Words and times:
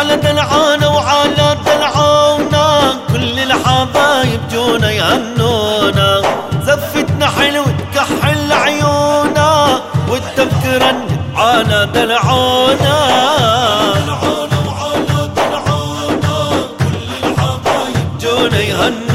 على 0.00 0.16
دلعانة 0.16 0.88
وعلى 0.88 1.56
دلعونا 1.66 2.98
كل 3.12 3.38
الحبايب 3.38 4.40
جونا 4.52 4.90
يهنونا 4.90 6.22
زفتنا 6.66 7.26
حلو 7.28 7.64
تكحل 7.92 8.52
عيونا 8.52 9.80
والتذكرة 10.08 11.06
على 11.36 11.88
دلعونا. 11.94 12.96
جونا 18.20 18.60
يهنونا 18.60 19.09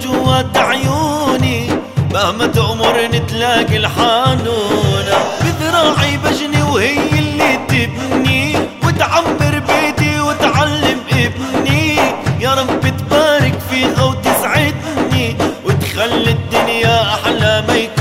وجوات 0.00 0.56
عيوني 0.56 1.68
مهما 2.12 2.46
تأمرني 2.46 3.18
تلاقي 3.18 3.76
الحانونة. 3.76 5.16
بذراعي 5.42 6.16
بجني 6.16 6.62
وهي 6.62 7.18
اللي 7.18 7.58
تبني. 7.68 8.56
وتعمر 8.84 9.62
بيتي 9.68 10.20
وتعلم 10.20 11.00
ابني. 11.12 11.96
يا 12.40 12.54
رب 12.54 12.80
تبارك 12.98 13.58
فيها 13.70 14.02
وتسعدني 14.04 15.36
وتخلي 15.64 16.30
الدنيا 16.30 17.14
أحلى 17.14 17.64
ما 17.68 17.74
يكونها 17.74 17.99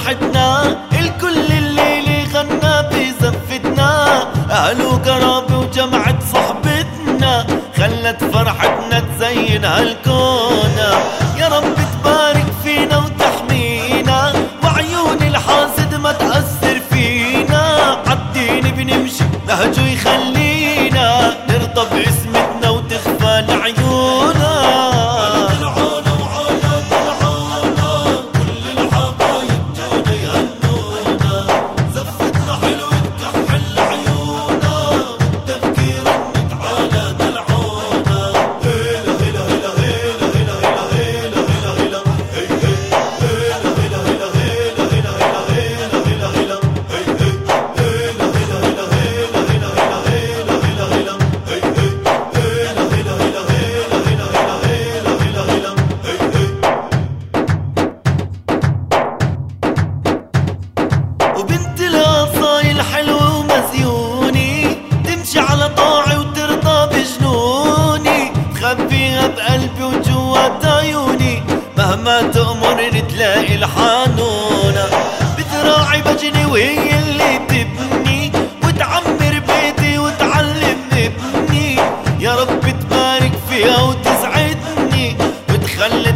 فرحتنا 0.00 0.76
الكل 0.92 1.52
الليل 1.52 2.28
غنى 2.34 2.88
بزفتنا. 2.90 4.22
أهل 4.50 4.82
وقرابة 4.82 5.58
وجمعة 5.58 6.18
صحبتنا 6.32 7.46
خلت 7.76 8.24
فرحتنا 8.32 9.00
تزين 9.00 9.64
هالكونة 9.64 10.90
يا 11.38 11.48
رب 11.48 11.74
تبارك 11.92 12.46
فينا 12.64 12.96
وتحمينا 12.96 14.32
وعيون 14.64 15.22
الحاسد 15.22 15.94
ما 15.94 16.12
تأثر 16.12 16.80
فينا. 16.90 17.62
عالدين 18.06 18.70
بنمشي 18.70 19.24
نهجه 19.48 19.86
يخلينا 19.88 21.34
نرضى 21.48 21.84
باسمتنا 21.94 22.29
لما 72.00 72.22
تأمرني 72.22 73.00
تلاقي 73.00 73.54
الحانونة. 73.54 74.84
بتراعي 75.38 76.02
بجني 76.02 76.46
وهي 76.46 76.98
اللي 76.98 77.38
تبني. 77.48 78.32
وتعمر 78.64 79.42
بيتي 79.48 79.98
وتعلمني 79.98 81.06
ابني. 81.06 81.76
يا 82.20 82.34
رب 82.34 82.60
تبارك 82.80 83.32
فيها 83.50 83.82
وتسعدني. 83.82 85.16
وتخلي 85.50 86.14